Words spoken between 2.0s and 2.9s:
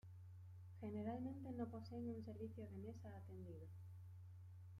un servicio de